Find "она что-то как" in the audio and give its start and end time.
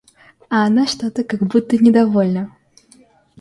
0.65-1.41